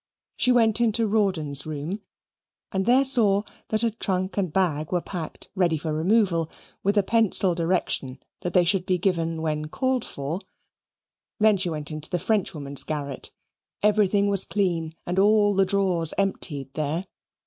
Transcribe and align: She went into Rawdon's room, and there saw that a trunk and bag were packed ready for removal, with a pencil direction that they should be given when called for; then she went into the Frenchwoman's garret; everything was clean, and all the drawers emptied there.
She 0.35 0.51
went 0.51 0.81
into 0.81 1.05
Rawdon's 1.05 1.67
room, 1.67 2.01
and 2.71 2.87
there 2.87 3.05
saw 3.05 3.43
that 3.69 3.83
a 3.83 3.91
trunk 3.91 4.35
and 4.35 4.51
bag 4.51 4.91
were 4.91 4.99
packed 4.99 5.51
ready 5.53 5.77
for 5.77 5.93
removal, 5.93 6.49
with 6.81 6.97
a 6.97 7.03
pencil 7.03 7.53
direction 7.53 8.17
that 8.39 8.55
they 8.55 8.63
should 8.65 8.87
be 8.87 8.97
given 8.97 9.43
when 9.43 9.65
called 9.65 10.03
for; 10.03 10.41
then 11.39 11.55
she 11.55 11.69
went 11.69 11.91
into 11.91 12.09
the 12.09 12.17
Frenchwoman's 12.17 12.83
garret; 12.83 13.31
everything 13.83 14.25
was 14.27 14.43
clean, 14.43 14.95
and 15.05 15.19
all 15.19 15.53
the 15.53 15.67
drawers 15.67 16.15
emptied 16.17 16.73
there. 16.73 17.05